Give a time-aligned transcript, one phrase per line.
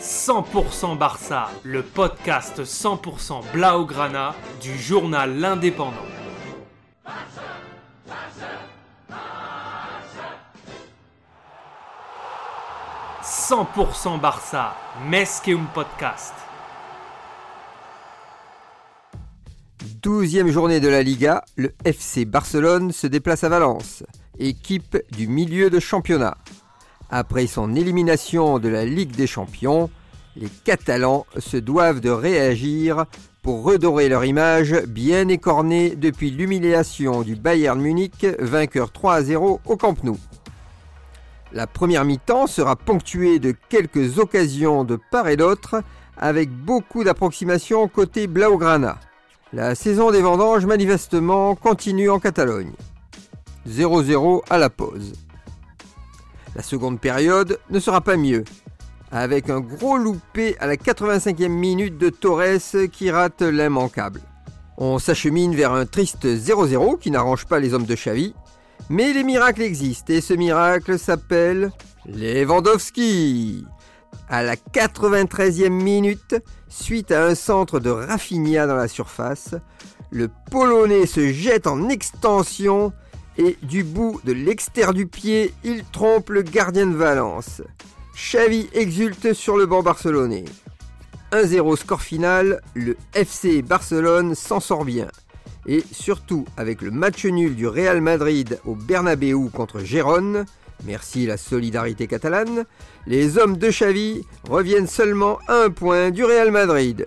[0.00, 5.92] 100% Barça, le podcast 100% Blaugrana du journal L'Indépendant.
[13.22, 14.74] «100% Barça,
[15.06, 16.32] Mesqueum Podcast.
[20.02, 24.02] 12e journée de la Liga, le FC Barcelone se déplace à Valence,
[24.38, 26.38] équipe du milieu de championnat.
[27.10, 29.90] Après son élimination de la Ligue des Champions,
[30.36, 33.04] les Catalans se doivent de réagir
[33.42, 39.60] pour redorer leur image bien écornée depuis l'humiliation du Bayern Munich, vainqueur 3 à 0
[39.66, 40.18] au Camp Nou.
[41.52, 45.82] La première mi-temps sera ponctuée de quelques occasions de part et d'autre,
[46.16, 48.98] avec beaucoup d'approximations côté Blaugrana.
[49.52, 52.72] La saison des vendanges manifestement continue en Catalogne.
[53.68, 55.14] 0-0 à la pause.
[56.56, 58.44] La seconde période ne sera pas mieux,
[59.12, 64.20] avec un gros loupé à la 85e minute de Torres qui rate l'immanquable.
[64.76, 68.34] On s'achemine vers un triste 0-0 qui n'arrange pas les hommes de Xavi,
[68.88, 71.70] mais les miracles existent et ce miracle s'appelle
[72.06, 73.64] Lewandowski.
[74.28, 76.36] À la 93e minute,
[76.68, 79.54] suite à un centre de Rafinha dans la surface,
[80.10, 82.92] le Polonais se jette en extension
[83.40, 87.62] et du bout de l'extérieur du pied, il trompe le gardien de Valence.
[88.14, 90.44] Xavi exulte sur le banc barcelonais.
[91.32, 95.08] 1-0 score final, le FC Barcelone s'en sort bien.
[95.66, 100.44] Et surtout avec le match nul du Real Madrid au Bernabeu contre Gérone,
[100.84, 102.64] merci la solidarité catalane,
[103.06, 107.06] les hommes de Xavi reviennent seulement un point du Real Madrid.